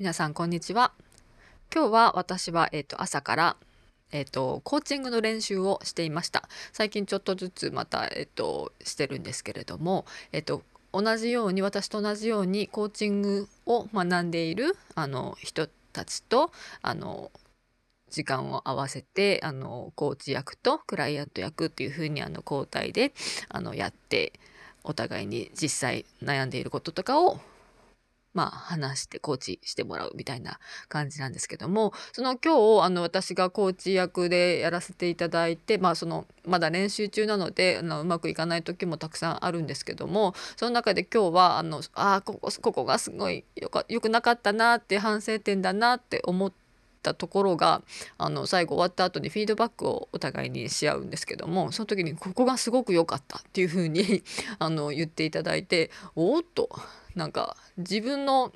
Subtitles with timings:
[0.00, 0.90] 皆さんこんにちは。
[1.72, 3.56] 今日は私は、えーと、朝から、
[4.10, 6.48] えーと、コーチングの練習をしていました。
[6.72, 16.50] 最近ちょっとずつまた、えーと、してるんですけれども、えー、と同じように私と同じようにコーチングを学んでいるあの人たちと
[16.82, 17.30] あの
[18.10, 23.12] 時間を合わせてあのコーチ役とクライアント役っていう風にあに交代で
[23.48, 24.32] あのやって
[24.82, 27.38] お互いに実際悩んでいることとかを
[28.34, 30.58] まあ話してコーチしてもらうみたいな
[30.88, 46.64] 感じなんですけどもその今日あの私がコーチ役でやらせていただいてまあそのまだ練習中なのであのうまくいかない時もたくさんあるんですけどもその中で今日はあのあここここがすごいよかよくなかったなって反省点だなって思って
[47.04, 47.82] たところが
[48.18, 54.24] あの最後終わった後にフィードバックをお互いにし合うんですけどもその時にここがすごく良かったっていう風に
[54.58, 56.70] あに言っていただいておっと。
[57.14, 58.52] なんか自分の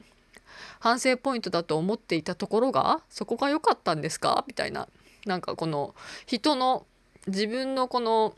[0.81, 4.45] 反省ポイントだと思っていたところがそこが良かったんですか？
[4.47, 4.89] みたいな
[5.27, 5.95] なんかこの
[6.27, 6.87] 人の
[7.27, 8.35] 自分のこの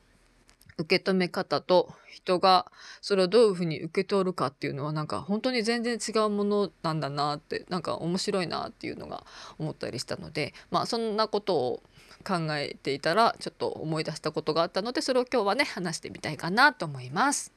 [0.79, 2.71] 受け止め方と人が
[3.03, 9.25] それをどういうふうに受け取るかっていうのはなんか本当に全然違うものなんだなってなんか面白いなっていうのが
[9.59, 11.83] 思ったりしたのでまあそんなことを
[12.27, 17.53] 考えていたらちょっと思い出したことがあったのでそれを今日はね話してみたいかなと思います。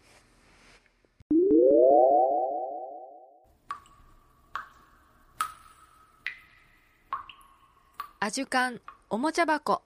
[8.25, 8.79] アジュカン
[9.09, 9.81] おもちゃ箱。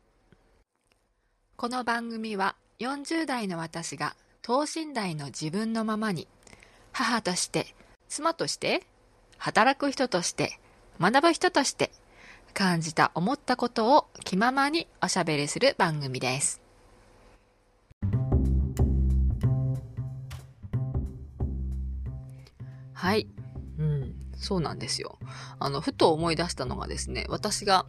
[1.56, 6.28] この番組は40代の私が等身大の自分のままに
[6.92, 7.74] 母として
[8.08, 8.84] 妻として
[9.40, 10.60] 働く人として
[11.02, 11.90] 学ぶ人として
[12.54, 16.62] 感じた思ったことを気ままにおしゃべりする番組です。
[22.94, 23.28] はい。
[23.80, 25.18] うんそうなんですよ。
[25.58, 27.88] あのふと思い出したのがですね私が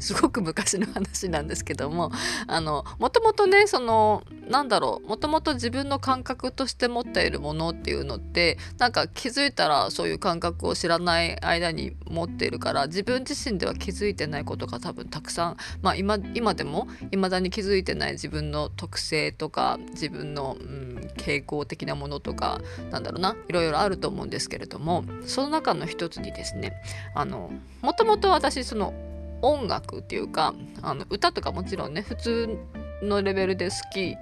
[0.00, 2.10] すごく昔の話なんですけども
[2.46, 22.60] あのもともとねそのなんだろうもともと自分の感覚として持っているものっていうのってなんか気づいたらそういう感覚を知らない間に持っているから自分自身では気づいてないことが多分たくさん、まあ今、今でも未だに気づいてない自分の特性とか自分の、うん、傾向的なものとか
[22.90, 26.72] なんだろうないろいろあると思うんですけれどもその中の一つにですね
[27.14, 27.50] あの
[27.82, 28.94] もともと私その
[29.42, 32.58] 音楽っていうかあの歌とかもちろんね普通
[33.02, 34.16] のレベルで好き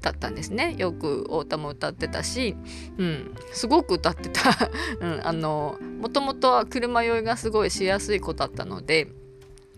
[0.00, 0.74] だったんですね。
[0.76, 2.56] よく太田も歌ってたし、
[2.98, 4.40] うん、すごく歌ってた、
[5.00, 9.08] うん、あのもともとは車酔いがすごいしやすい子だったので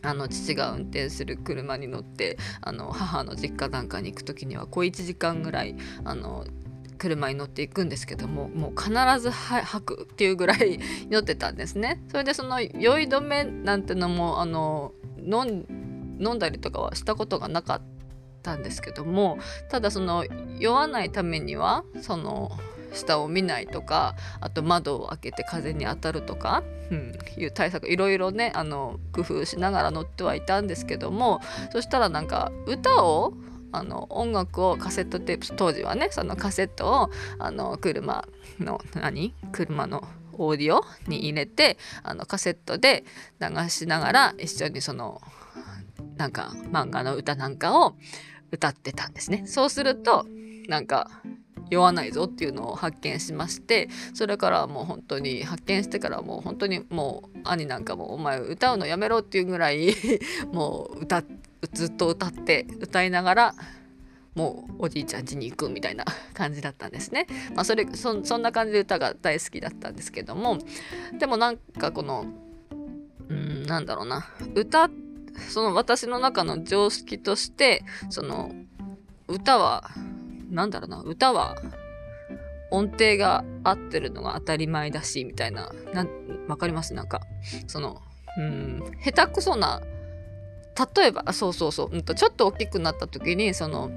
[0.02, 6.46] あの父が運転する車に乗ってあの母の実家なんかに行く時には小1時間ぐらいあの
[7.04, 12.02] 車に乗っていくんですけどももう必ず吐くっていうぐらい酔ってたんですね。
[12.08, 12.68] それでその酔
[13.00, 15.44] い止めなんてのもあの飲
[16.34, 17.82] んだりとかはしたことがなかっ
[18.42, 19.38] たんですけども
[19.68, 20.24] ただその
[20.58, 22.52] 酔わないためにはその
[22.94, 33.34] 下を見ないとかあと窓を開けて風に当たるとか、うん、いう対策いろいろねあの工夫しながら乗ってはいたんですけどもそしたらなんか歌を
[33.74, 38.26] あの音楽をカセットテープ当時はねそのカセットをあの車
[38.60, 39.34] の何？
[39.52, 43.04] 車のオーディオに入れてあのカセットで
[43.40, 45.20] 流しながら一緒にその
[46.16, 47.94] なんか漫画の歌なんかを
[48.50, 49.44] 歌ってたんですね。
[49.46, 50.26] そうすると
[50.68, 51.10] なんか
[51.70, 59.94] 酔わないぞっていうのを発見しましてそれからもう本当に発見してからもう本当にもう兄なんかも「お前歌うのやめろ」っていうぐらい
[60.52, 61.43] もう歌って
[61.74, 63.54] ずっと歌って歌いながら
[64.34, 67.26] もうおじいちゃん家に行くみたいな感じだったんですね。
[67.54, 70.58] まあ、それそんな感じで歌が大好きだったんですけども
[71.18, 72.26] でもなんかこの
[73.28, 74.26] うんなんだろうな。
[74.54, 74.88] 歌
[75.48, 78.52] その私の中の常識としてその
[79.28, 79.90] 歌は
[80.50, 81.00] なんだろうな。
[81.00, 81.56] 歌は
[82.70, 85.70] 音程が合ってるのが当たり前だしみたいな。
[86.48, 86.92] わかります？
[86.92, 87.20] なんか。
[87.66, 88.02] その
[88.36, 89.80] うん下手くそな
[90.96, 93.90] 例えばそうそうそう、うんと、ちょっと大きくなった時にその、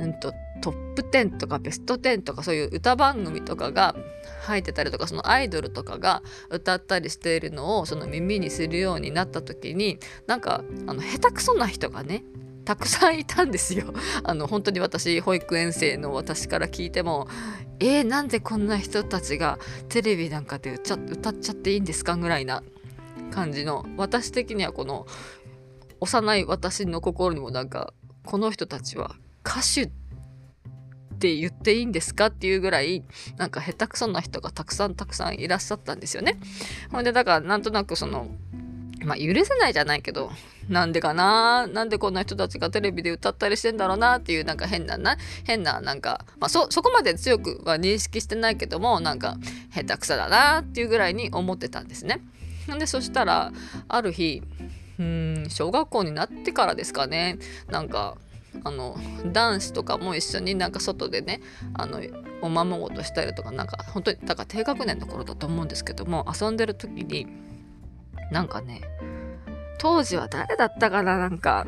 [0.00, 3.94] うんと、トップ10とかベスト10とかそういう歌番組とかが
[4.44, 12.24] 入ってたりとかそのアイドルとかが歌ったりしているのをその耳にするようになった時になんかあの下手くそな人がね
[12.64, 13.92] たくさんいたんですよ。
[14.24, 17.28] あの本当に私保育園生の私から聞いても
[17.78, 22.62] 「えー、なんでこんな人たちがテレビなんかで歌っちゃっていいんですか?」ぐらいな
[23.30, 25.06] 感じの私的にはこの
[26.04, 27.94] 幼い私の心にもなんか
[28.26, 29.90] この人たちは歌手っ
[31.18, 33.04] て言っていいんですかっていうぐらい
[33.38, 36.38] なんか下手くそな人がたくさんたくさんいらっしゃったんですよね。
[36.92, 38.28] ほんでだからなんとなくその
[39.02, 40.30] まあ許せないじゃないけど
[40.68, 49.36] なんでかななんでこんな人たちがテレビで歌ったりしてんだろうなっていうなんか変なな変ななんか、まあ、そそこまで強くは認識してないけどもなんか
[49.74, 52.20] 下手くそだなっていうぐらいに思ってたんですね。
[52.78, 53.52] でそしたら
[53.88, 54.42] ある日
[54.98, 57.38] うん小学校になってからですかね。
[57.68, 58.16] なんか
[58.62, 58.96] あの
[59.32, 61.40] 男子とかも一緒になんか外でね
[61.74, 62.00] あの
[62.40, 67.26] おままごとしたりとかなんか本当にだから低学年の頃だと思うんですけども遊んでる時に
[68.30, 68.82] なんかね
[69.78, 71.66] 当時は誰だったかななんか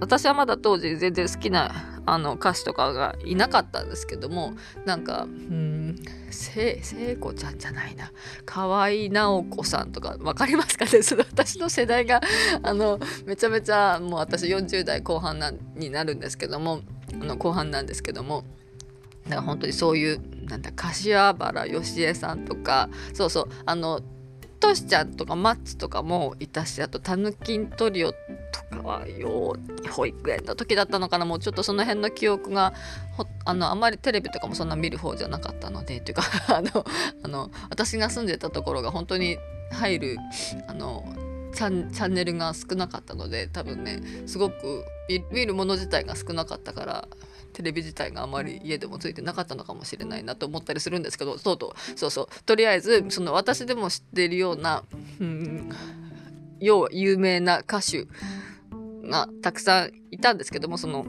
[0.00, 4.54] 私はまだ当時全然好きなあの歌手とかがいなかったんですけども
[4.84, 5.96] なんかうん
[6.30, 6.80] 聖
[7.20, 8.10] 子ちゃんじゃないな。
[8.46, 11.02] 河合直子さんとか分かりますかね？
[11.02, 12.20] その私の世代が
[12.62, 16.80] あのめちゃめちゃもう私40代後半なになるんですけども
[17.20, 18.44] あの後半なんですけども
[19.24, 24.00] だから本当にそういうなんだ柏原芳恵さんとかそうそうあの
[24.60, 28.12] トシちゃんとかマッチとかもいたしあとタヌキントリオ
[28.49, 29.56] とかよ
[29.90, 31.24] 保育園の時だったのかな。
[31.24, 32.72] もうちょっとその辺の記憶が
[33.44, 36.84] あのあまりテレビとかもそんな見る方じゃなかったのでっていうかあの
[37.22, 39.38] あの私が住んでたところが本当に
[39.72, 40.16] 入る
[40.66, 41.04] あの
[41.52, 44.84] チャンネルが少なかったので多分ねすごく
[45.32, 47.08] 見るもの自体が少なかったから
[47.52, 52.44] テレビ自体があまり家でもついてなかったのかもしれないなと思ったりするんですけどそうとそうそう。
[52.44, 54.84] とりあえずその私でも知っているような、
[55.20, 55.70] うん、
[56.60, 58.06] 要は有名な歌手
[59.10, 61.04] がたくさんいたんですけどもその、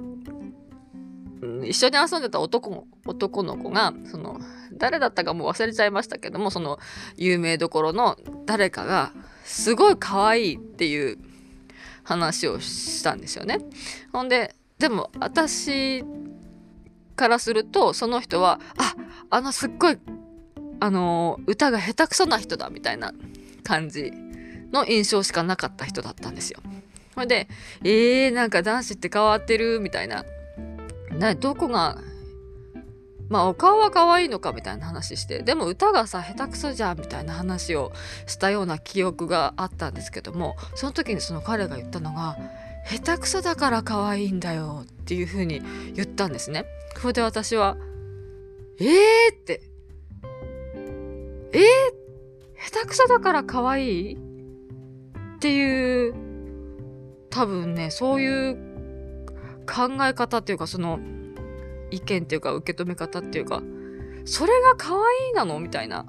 [1.41, 4.39] うん、一緒に遊んでた男男の子がその
[4.73, 6.79] 誰だったかもう忘れちゃいましたけどもその
[7.17, 9.11] 有名どころの誰かが
[9.43, 11.17] すごい可愛いっていう
[12.03, 13.59] 話をしたんですよね。
[14.11, 16.03] ほんででも私
[17.15, 18.95] からするとその人はあ
[19.29, 19.97] あのすっごい
[20.79, 23.13] あの歌が下手くそな人だみたいな
[23.63, 24.11] 感じ
[24.71, 26.59] の印象しかなかった人だったんですよ。
[27.21, 27.47] ほいで
[27.83, 30.25] 「えー、なんか男子って変わってる」みたいな。
[31.17, 31.97] などこが
[33.29, 37.91] まあお顔は可愛いのかみたいな話してでも歌がさ下手くそじゃんみたいな話を
[38.27, 42.37] したような記憶があったんですけどもその時にその彼が言ったのが
[42.89, 45.61] 「下手くそだから可愛いんだよ」っていうふうに
[45.93, 46.65] 言ったんですね。
[47.01, 47.77] これで私は、
[48.79, 49.61] えーって、
[51.53, 51.61] えー、
[52.71, 54.13] 下手くそだから可愛い？
[54.13, 56.13] っていう、
[57.31, 58.55] 多分ね、そういう
[59.65, 60.99] 考え方っていうか、その、
[61.89, 63.63] 意見っていうか、受け止め方っていうか、
[64.25, 66.05] それが可愛いなのみたいな、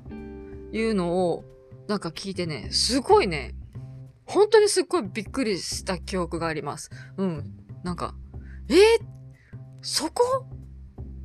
[0.72, 1.44] いうのを、
[1.88, 3.54] なんか聞いてね、すごいね、
[4.24, 6.90] 本当にすっごいびっくりした記憶があります。
[7.16, 7.54] うん。
[7.82, 8.14] なんか、
[8.68, 8.78] えー、
[9.80, 10.46] そこ？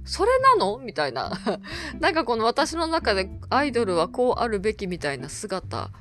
[0.04, 0.78] それなの？
[0.80, 1.32] みたいな。
[2.00, 5.92] なんかこの私の中でアイドルはこうあるべきみたいな姿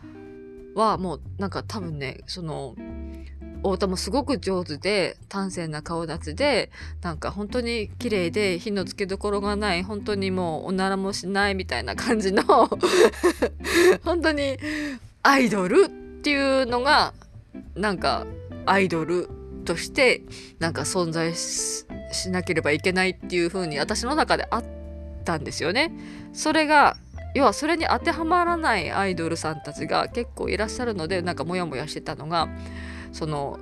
[0.74, 2.74] はもうなんか多分ね、その、
[3.66, 6.70] 太田もすごく上手で端正な顔立ちで
[7.02, 12.42] なんか本当に綺麗で火のつけどころがない本当にもうおならもしないみたいな感じの
[14.04, 14.58] 本当に
[15.22, 15.90] アイドルっ
[16.22, 17.12] ていうのが
[17.74, 18.26] なんか
[18.66, 19.28] アイドル
[19.64, 20.22] として
[20.60, 24.64] なんか存在しなければいけないっていう風に私の中であっ
[25.24, 25.92] たんですよね。
[26.32, 26.96] それが
[27.34, 32.48] 要はそれに当てはまらないアイドルさんたちが結構いらっしゃるのでなんかモヤモヤしてたのが
[33.16, 33.58] その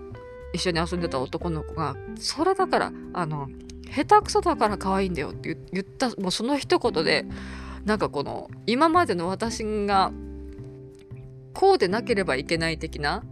[0.52, 3.48] 一緒に遊んでた男の子が「それだからあの
[3.94, 7.24] 下手くそだから可愛いんだよ」って言ったもうその一言で
[7.84, 10.10] なんかこの今までの私が
[11.52, 13.22] こうでなければいけない的な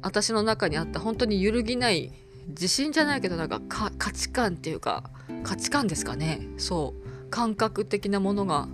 [0.00, 2.12] 私の中にあった本当に揺るぎない
[2.48, 5.04] 自信じゃないけどなんか価値観っていうか
[5.42, 6.48] 価値観ですかね。
[6.56, 7.02] そう。
[7.30, 8.68] 感覚的なものが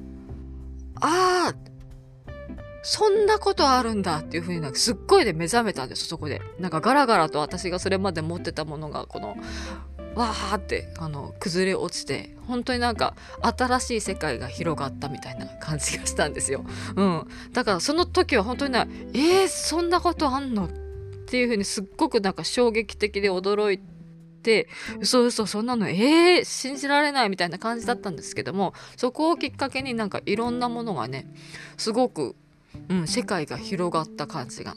[0.97, 1.55] ああ
[2.83, 9.37] そんなことあるんだっていうふうになんかすっごいで目覚めたんですそこでなんかガラガラと私がそれまで持ってたものがこの
[10.15, 16.65] わーってあの崩れ落ちて本当になんか新しい世界が広がったみたいな感じがしたんですよ。
[16.97, 20.69] うん、だからその時は本当にねえー、そんなことあんのっ
[21.27, 23.79] ていう風にすっごくなんか衝撃的で驚い
[24.43, 24.69] て
[24.99, 31.27] 嘘嘘そんなのえー、信じられないみたいな感じだったんですけどもそこをきっかけになんかいろんなものがね
[31.77, 32.35] すごく、
[32.89, 34.75] うん、世界が広がった感じが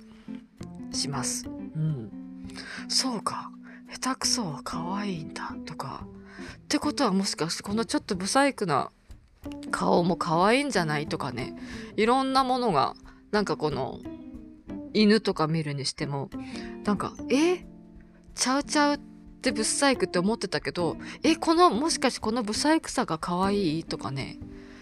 [0.91, 1.47] します。
[1.47, 1.49] う
[1.79, 2.11] ん、
[2.87, 3.51] そうか。
[3.93, 6.05] 下手くそは可愛いんだとか。
[6.57, 8.91] ってことはもしかしてこのちょっとブサイクな
[9.69, 11.55] 顔も可愛いんじゃないとかね。
[11.97, 12.95] いろんなものが
[13.31, 13.99] なんかこの
[14.93, 16.29] 犬とか見るにしても
[16.83, 17.65] なんかえ？
[18.33, 18.99] ちゃうちゃうっ
[19.41, 24.39] てブサイクって思ってたけどえこのもしかしてこのブサイクさが可愛いとかね。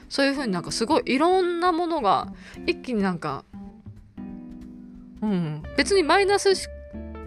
[0.09, 2.33] そういう風になんかすごいいろんなものが
[2.65, 3.45] 一気になんか
[5.21, 5.63] うん。
[5.77, 6.69] 別にマイナス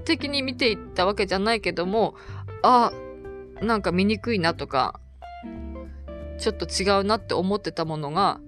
[0.05, 2.15] 的に見ていったわけじゃないけども
[2.63, 2.93] あ
[3.61, 5.01] なんか醜いなとか
[6.39, 8.41] ちょっと違うなって思ってたものが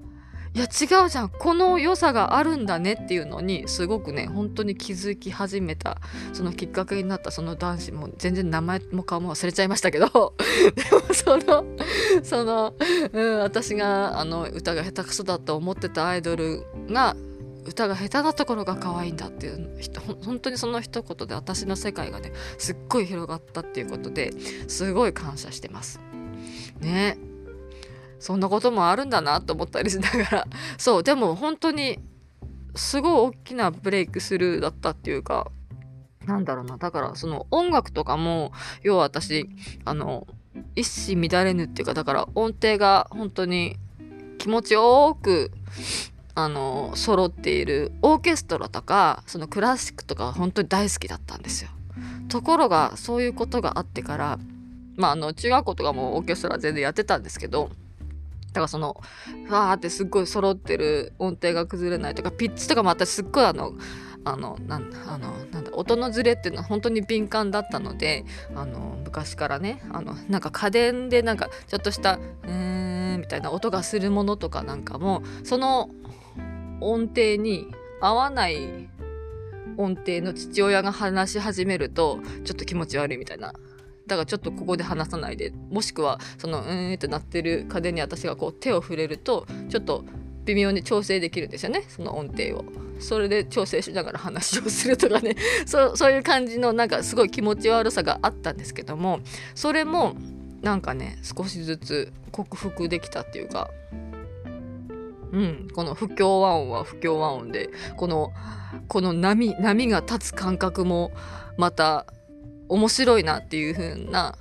[0.54, 5.98] いや違うじゃんこの良さがあるんだねっていうのにすごくね本当に気づき始めた
[6.32, 10.06] そのきっかけになったその男子も全然名前も顔も忘れちゃいましたけど
[10.76, 11.64] でもその
[12.22, 12.74] その、
[13.12, 17.16] うん、私があの歌が下手くそだと思ってたアイドルが
[17.66, 19.80] 歌が下手なところが可愛いんだっていう
[20.24, 24.32] 本当にその一言で私の世界がねすっごい広がったっていうことで
[24.68, 25.98] すごい感謝してます。
[26.80, 27.18] ね
[28.18, 30.46] そんなこともあるんだなと思ったりしながら。
[30.78, 31.98] そうでも本当に
[32.74, 35.50] すごい大きなブレイクスルーだったっていうか
[36.26, 36.76] なんだろうな。
[36.76, 38.52] だからその音楽とかも
[38.82, 39.48] 要は私
[39.84, 40.26] あの
[40.74, 43.76] 一糸乱れぬっていうかだから音程が本当に
[44.38, 45.50] 気持ちよく
[46.34, 51.70] あの揃っているオーケストラとかそのクラシックとか本当に大好きだったんですよ。
[52.28, 54.38] ところがそういうことがあってから
[54.96, 57.70] まああの中学校とかもオーケストラ全然やってたんですけど
[58.54, 58.96] だからその
[59.50, 63.74] わーってすっごい揃ってる音程が崩れないとかピッチとかも私すっごいあの
[64.24, 75.90] あのなんあのなんだ音のズレっていうのは本当に敏感だったのであの昔からねあのなんか家電でなんかちょっとした「うーん」みたいな音がするものとかなんかもその
[76.80, 77.66] 音程に
[78.00, 78.88] 合わない
[79.76, 83.52] 音程の父親が話し始めるとちょっと気持ち悪いみたいな
[84.06, 85.52] だからちょっとここで話さないで。
[85.70, 90.04] もしくはそのうーんってなってる家電に私がこう手を触れるとちょっと
[90.44, 91.84] 微妙に調整できるんですよね。
[91.88, 92.64] その音程を。
[93.00, 95.36] それで調整しながら話をするとかね。
[95.66, 99.20] そうそういう感じのなんかすごい気持ち悪さがあったんですけども。
[99.54, 100.14] それも
[100.62, 103.70] なんかね少しずつ克服できたっていうか。
[105.32, 108.32] うん、この不協和音は不協和音でこの
[108.86, 111.10] この波波が立つ感覚も
[111.56, 112.06] また
[112.68, 114.36] 面白いなっていう風な、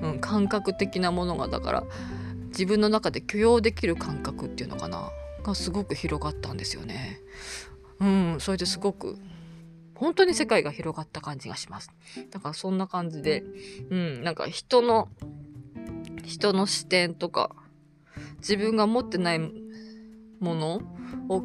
[0.00, 1.84] うん、感覚的なものがだから
[2.48, 5.10] 自分の中で許容できる感覚っていうのかな
[5.42, 7.20] がすごく広がったんですよね。
[8.00, 9.16] うん、それですごく
[9.94, 11.90] 本当に世界が広がった感じがします。
[12.30, 13.44] だからそんな感じで、
[13.90, 15.08] うん、なんか人の
[16.24, 17.50] 人の視点とか
[18.38, 20.82] 自分が持ってないもの
[21.28, 21.42] を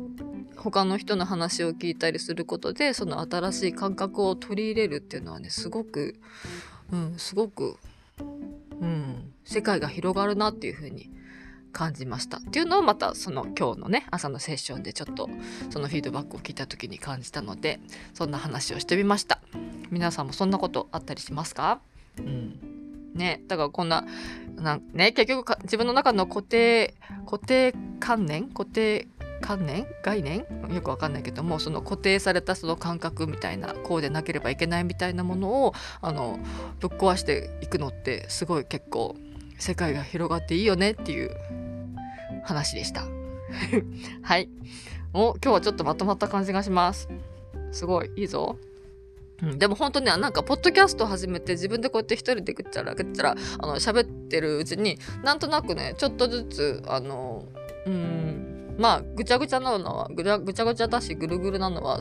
[0.58, 6.16] 他の人の話を聞いたりすることでその新しい感覚を取り入れるっていうのはねすごく、
[6.92, 7.78] うん、すごく、
[8.82, 11.10] うん、世界が広がるなっていうふうに
[11.74, 12.38] 感じました。
[12.38, 15.30] っていうのをまたその今日のね朝のセッションでちょっと
[15.70, 17.80] そのフィードバックを聞いた時に感じたので
[18.14, 19.40] そんな話をしてみました。
[19.92, 21.80] 皆さんもそんなことあったりしますか？
[22.18, 22.60] うん。
[23.14, 24.06] ねだからこんな
[24.56, 26.96] なね結局自分の中の固定
[27.26, 29.08] 固定観念固定
[29.42, 30.46] 観念概念？
[30.70, 36.40] よくわかんないけどもその固定されたその感覚みたいなこうでなければいけないみたいなものをあの
[36.80, 39.16] ぶっ壊していくのってすごい結構
[39.58, 41.32] 世界が広がっていいよねっていう
[42.44, 43.06] 話でした。
[44.22, 44.50] はい。
[45.14, 47.10] お今日はちょっとまとまった感じがします。
[47.72, 48.58] すごいいいぞ。
[49.42, 57.46] うん、でも本当になんかポッドキャスト始めて自分でこうやって一人でぐっちゃらぐっちゃらあの喋ってるうちになんとなくねちょっとずつあの
[57.86, 62.00] うんまあぐちゃぐちゃなのはぐちゃぐちゃぐちゃだしぐるぐるなのは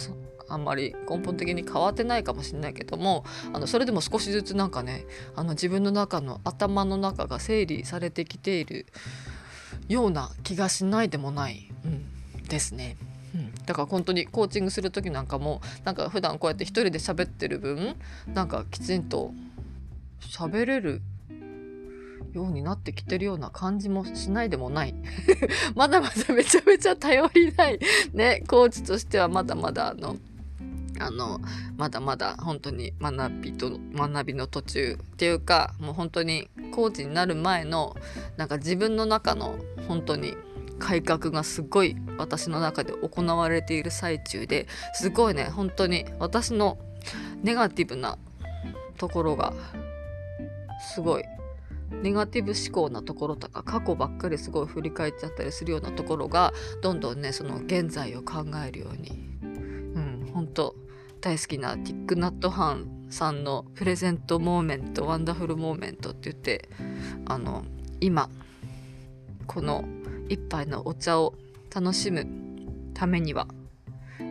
[0.49, 8.87] あんまり根本的に変わってないかもしれないけどもあのそれでも少しずつなんかねあの自分の中の頭の中が整理されてきている
[9.89, 12.97] ような気がしないでもない、うん、ですね。
[13.35, 17.97] うん、だから本当にコーチングする時なんかもなんか普段こうやって一人で喋ってる分
[18.33, 19.33] なんかきちんと
[20.21, 21.03] 喋れる
[22.37, 24.95] ようになってきてるような感じもしないでもない。
[25.75, 27.79] まだまだめちゃめちゃ頼りない
[28.13, 30.17] ねコーチとしてはまだまだあの
[30.99, 31.41] あの
[31.77, 37.97] まだまだ本当に学びと学びの途中っていうかもう本当にコーチになる前の
[38.37, 40.37] なんか自分の中の本当に
[40.79, 46.79] 改革がすごい私の中で行われている最中ですごいね本当に私の
[47.43, 48.19] ネガティブな
[48.99, 49.53] ところが
[50.95, 51.36] すごい。
[51.91, 56.53] ネガティブ思考なところとか過去ばっかりすごい振り返っちゃったりするようなところが
[56.83, 59.11] どんどんねその現在を考えるように。
[59.43, 60.31] うん。
[60.33, 60.75] 本当
[61.21, 66.69] 大好きなティック・ナット・ハンさんの Present Moment Wonderful Moment って言って
[67.25, 67.65] あの
[68.01, 68.29] 今
[69.47, 69.85] この
[70.29, 71.35] 一杯のお茶を
[71.75, 72.27] 楽しむ
[72.95, 73.49] ためには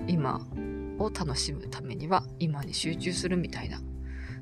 [0.07, 0.45] 今
[0.99, 3.79] を楽しむためには今に集中するみたいな。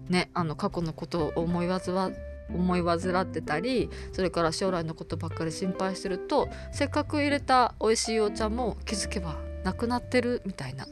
[0.09, 2.11] ねあの過去のことを思いわずわ
[2.49, 10.85] 思い患ってたりそれから将来のことばっかり心配してるとせっかく入れた美味しいお茶も気づけばなくなってるみたいな。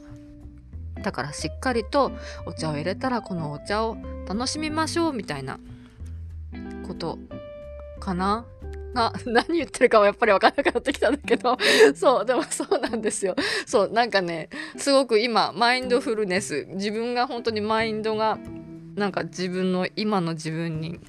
[1.02, 2.12] だからしっかりと
[2.46, 3.96] お茶を入れたらこのお茶を
[4.28, 5.58] 楽しみましょうみたいな。
[6.86, 7.18] こと
[7.98, 8.44] かな？
[8.94, 11.56] が 何言ってるかはやっぱり分からなくなってきたんだけど。
[11.94, 13.34] そうでもそうなんですよ。
[13.66, 16.66] そうなんかねすごく今マインドフルネス。
[16.70, 18.38] 自分が本当にマインドが
[18.94, 21.00] なんか自分の今の自分に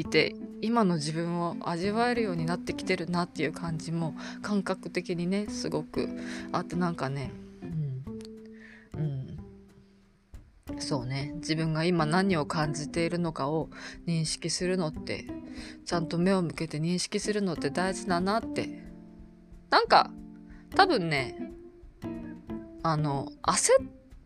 [0.00, 6.08] いて今の自分を味わえるようになってきてるなっていう感じも感覚的にねすごく。
[6.52, 8.04] あってなんかねうん。
[10.72, 10.80] うん。
[10.80, 11.32] そうね。
[11.36, 13.68] 自分が今何を感じているのかを
[14.06, 15.26] 認識するのって
[15.84, 18.88] ちゃんと目を向けて認識するのって大事だなって。
[19.70, 20.10] なんか
[20.74, 21.52] 多分ね
[22.82, 23.72] あの焦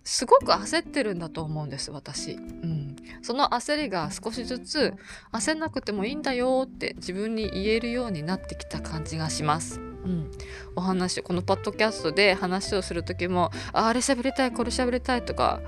[0.05, 2.33] すごく焦ってるんだと思うんです私。
[2.33, 2.82] うん
[3.23, 4.95] その焦りが少しずつ
[5.33, 9.81] 焦んなくてもいいんだよって自分に言えるようになってきた感じがします。
[9.81, 10.31] うん、
[10.75, 15.61] お話このポッドキャストで話をする時もああれ喋りたいこれ喋りたいとか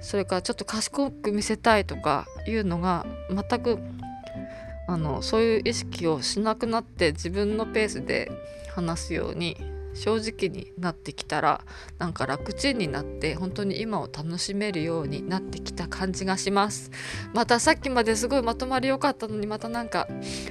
[0.00, 3.78] それからちょっと賢く見せたいとかいうのが全く
[4.86, 8.30] あのそういう意識をしなくなって自分のペースで
[8.74, 9.56] 話すように
[9.94, 11.64] 正直になってきたら
[11.98, 16.90] なんか楽ちんになって本当に今を楽しめるようになってきた感じがします。
[17.32, 20.08] またさっきまですごいまとまり良かったのにまたなんか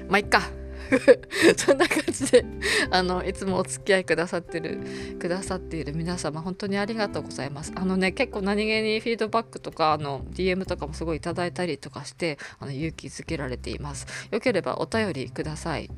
[0.07, 0.62] まあいっか。
[1.57, 2.45] そんな感じで
[2.91, 4.79] あのいつもお付き合いくださってる
[5.19, 7.71] くださっている皆様本当にありがとうございます。
[7.75, 14.07] あのね結構何気にフィードバックとかあの DM とかもすごいいただいたりとかしてあの勇気づけられています。
[14.31, 15.89] よければお便りください。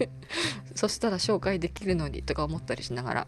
[0.74, 3.26] そしたら紹介できるのにとか思ったりしながら。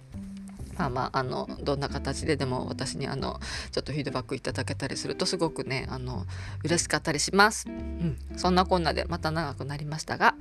[0.81, 3.39] まあまああのどんな形ででも私にあの
[3.73, 6.25] ちょっとフィードバックいただけたりするとすごくねあの
[6.65, 7.69] 嬉しかったりします。
[7.69, 10.35] うん、そんなこんなでまた長くなりましたが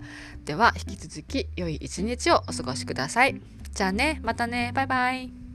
[0.46, 3.41] では引き続き良い一日をお過ごしください。
[3.74, 5.48] じゃあねまたねバイバイ。